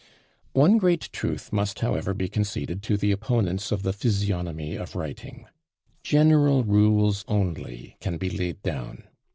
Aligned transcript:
One 0.53 0.79
great 0.79 1.11
truth 1.13 1.53
must 1.53 1.81
however 1.81 2.15
be 2.15 2.27
conceded 2.27 2.81
to 2.81 2.97
the 2.97 3.11
opponents 3.11 3.71
of 3.71 3.83
the 3.83 3.93
physiognomy 3.93 4.75
of 4.75 4.95
writing; 4.95 5.45
general 6.01 6.63
rules 6.63 7.23
only 7.27 7.97
can 7.99 8.17
be 8.17 8.31
laid 8.31 8.63
down. 8.63 9.03